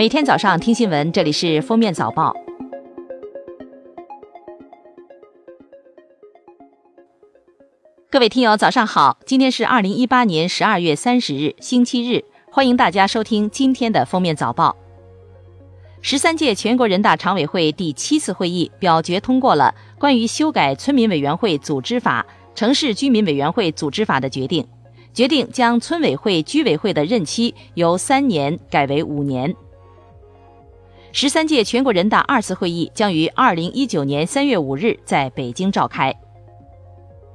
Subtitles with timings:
[0.00, 2.32] 每天早上听新闻，这里是《封面早报》。
[8.10, 9.18] 各位听友，早上好！
[9.26, 14.74] 今天是二零一八年十二月三十日，星期日，欢迎大家收听今天的《封面早报》。
[16.00, 22.26] 十三届全国人大常委会第七次会议表决通过了关于修改《村民委员会组织法》
[22.58, 24.66] 《城市居民委员会组织法》的决定，
[25.12, 29.54] 决定将村委会、居委会的任期由三年改为五年。
[31.12, 36.14] 十三届全国人大二次会议将于二零一九年三月五日在北京召开。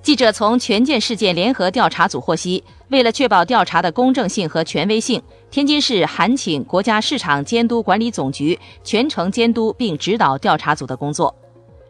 [0.00, 11.34] 记者从权健事件联合调查组获悉，为了确保调查的公正性和权威性，天津市函请国家市场监督管理总局全程监督并指导调查组的工作。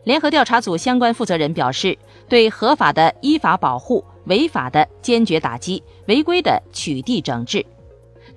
[0.03, 1.97] 联合调查组相关负责人表示，
[2.29, 7.65] 对合法的依法保护，违法的坚决打击，违规的取缔整治。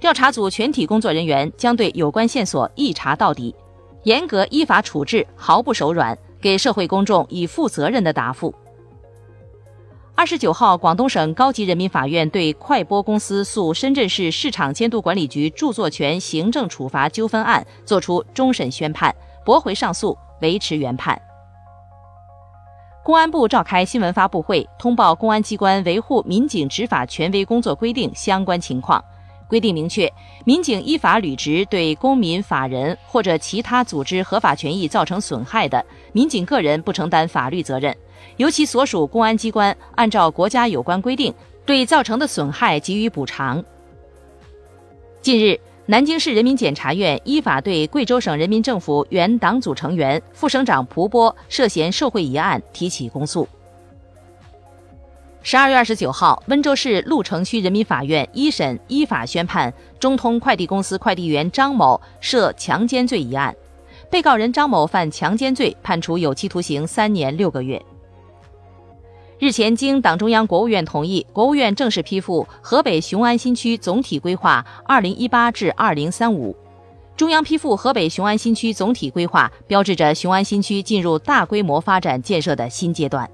[0.02, 3.56] 调查组全体工作人员将对有关线索一查到底，
[4.02, 8.52] 严格依法处置，毫不手软，给社会公众以负责任的答复。
[10.16, 21.20] 二十九号，广东省高级人民法院对快播公司诉深圳市市场监督管理局著作权行政处罚纠纷案作出终审宣判，驳回上诉，维持原判。
[23.04, 29.04] 公安部召开新闻发布会，通报公安机关维护民警执法权威工作规定相关情况。
[29.52, 30.10] 规定明确，
[30.46, 37.94] 民警依法履职对公民、法人或者其他组织合法权益造成损害的，民警个人不承担法律责任，
[38.38, 41.34] 由其所属公安机关按照国家有关规定
[41.66, 43.62] 对造成的损害给予补偿。
[45.22, 53.46] 近日，南京市人民检察院依法对贵州省人民政府原党组成员、副省长蒲波涉嫌受贿一案提起公诉。
[55.44, 63.56] 十二月二十九号，温州市鹿城区人民法院一审依法宣判中通快递公司快递员张某涉强奸罪一案，
[64.08, 67.82] 被告人张某犯强奸罪，判处有期徒刑三年六个月。
[69.40, 76.56] 日前，经党中央、国务院同意，国务院正式批复河北雄安新区总体规划（二零一八至二零三五）。
[77.18, 83.28] 中央批复河北雄安新区总体规划，标志着雄安新区进入大规模发展建设的新阶段。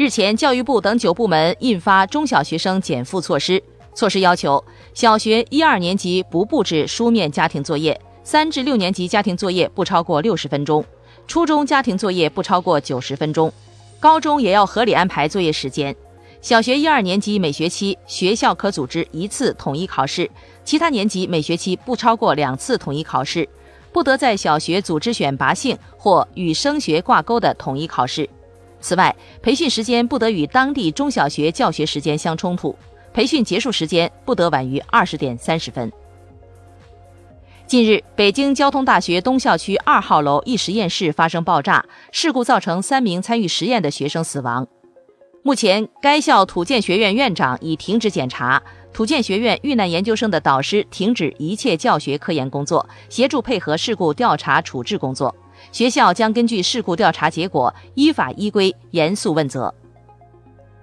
[0.00, 3.62] 日前，教育部等九部门印发中小学生减负措施。
[3.94, 10.82] 措施要求，小学一二年级不布置书面家庭作业，三至六年级家庭作业不超过六十分钟，
[11.26, 13.52] 初中家庭作业不超过九十分钟，
[14.00, 15.94] 高中也要合理安排作业时间。
[16.40, 20.30] 小学一二年级每学期学校可组织一次统一考试，
[20.64, 23.46] 其他年级每学期不超过两次统一考试，
[23.92, 28.26] 不得在小学组织选拔性或与升学挂钩的统一考试。
[28.80, 32.74] 此外，培训时间不得与当地中小学教学时间相冲突，
[33.12, 35.90] 培训结束时间不得晚于二十点三十分。
[37.66, 44.66] 近日，北京交通大学东校区二号楼一实验室发生爆炸事故，造成三名参与实验的学生死亡。
[45.42, 48.60] 目前，该校土建学院院长已停止检查，
[48.92, 55.34] 土建学院遇难研究生的导师停止一切教学科研工作，协助配合事故调查处置工作。
[55.72, 59.72] 学校将根据事故调查结果，依法依规严肃问责。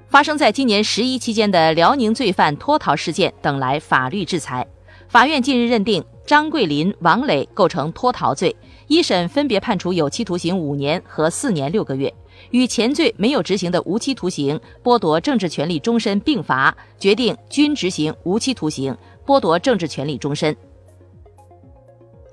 [0.10, 4.66] 发生在今年十一期间的辽宁罪犯脱逃事件等来法律制裁。
[5.10, 8.54] 法院近日认定张桂林、王磊构成脱逃罪，
[8.88, 12.14] 一审分别判处有期徒刑五年和四年六个月，
[12.52, 20.56] 与前罪没有执行的无期徒刑、剥夺政治权利终身并罚，决定均执行无期徒刑，剥夺政治权利终身。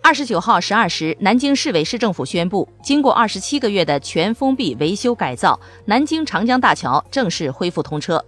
[0.06, 8.22] 二十九号十二时，南京市委市政府宣布，经过二十七个月的全封闭维修改造，南京长江大桥正式恢复通车。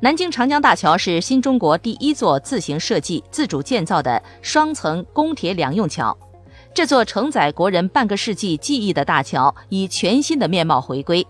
[0.00, 6.16] 南京长江大桥是新中国第一座自行设计、自主建造的双层公铁两用桥。
[6.72, 11.26] 这座承载国人半个世纪记忆的大桥以全新的面貌回归。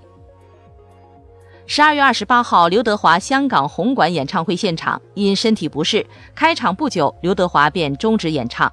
[1.66, 8.72] 十二月二十八号，刘德华香港红馆演唱会现场因身体不适，开场不久，刘德华便终止演唱。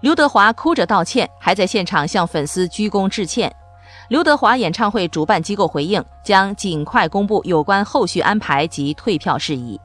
[0.00, 3.54] 刘德华哭着道歉，还在现场向粉丝鞠躬致歉。
[4.08, 9.78] 刘德华演唱会主办机构回应，将尽快公布有关后续安排及退票事宜。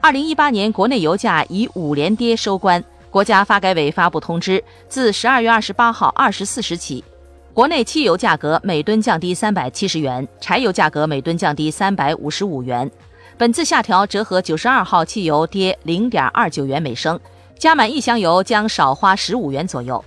[0.00, 7.04] 二零一八年国内油价以五连跌收官，国家发改委发布通知，自十二月二十八号二十四时起，
[7.52, 12.90] 国内汽油价格每吨降低三百七十元，柴油价格每吨降低三百五十五元。
[13.36, 17.20] 本次下调折合九十二号汽油跌零点二九元每升。
[17.58, 20.04] 加满一箱油将少花十五元左右。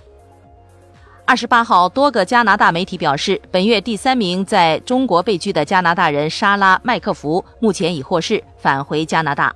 [1.24, 9.54] 二十八号，多个加拿大媒体表示，本月第三名在中国被拘的加拿大人莎拉·麦克福目前已获释，返回加拿大。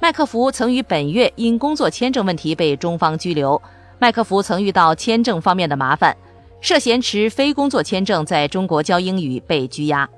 [0.00, 3.60] 麦克福曾于本月因工作签证问题被中方拘留。
[4.00, 6.16] 麦克福曾遇到签证方面的麻烦，
[6.60, 10.08] 涉嫌持非工作签证在中国教英语被拘押。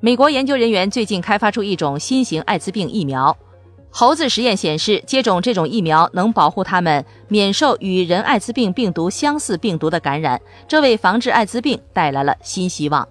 [0.00, 3.36] 美国研究人员最近开发出一种新型艾滋病疫苗，
[3.94, 13.06] 猴子实验显示，接种这种疫苗能保护他们免受与人艾滋病病毒相似病毒的感染，这为防治艾滋病带来了新希望。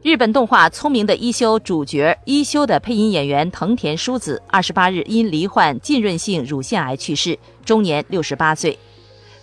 [0.00, 8.78] 日本动画《聪明的一休》主角一休的配音演员藤田淑子，二十八日因罹患浸润性乳腺癌去世，终年六十八岁。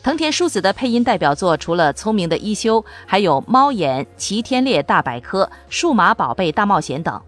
[0.01, 7.22] 藤田淑子的配音代表作除了《聪明的一休》，还有《猫眼》《齐天烈大百科》《数码宝贝大冒险》等。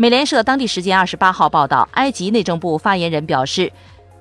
[0.00, 3.70] 美联社当地时间二十八号报道，埃及内政部发言人表示，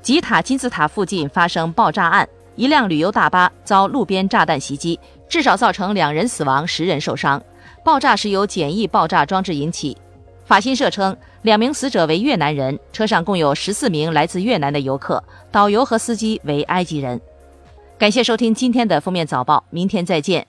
[0.01, 2.27] 吉塔金字塔附近发生爆炸案，
[2.57, 4.99] 一辆旅游大巴遭路边炸弹袭击，
[5.29, 7.41] 至少造成两人死亡，十人受伤。
[7.81, 9.95] 爆炸是由简易爆炸装置引起。
[10.43, 17.21] 法新社称，两名死者为越南人，车上共有十四名来自越南的游客，导游和司机为埃及人。
[17.97, 20.45] 感谢收听今天的封面早报，明天再见。